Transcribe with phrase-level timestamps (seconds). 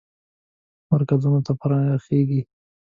[0.89, 2.41] مرکزونو ته پراخیږي.